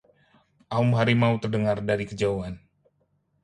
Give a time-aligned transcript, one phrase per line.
[0.75, 2.53] aum harimau terdengar dari kejauhan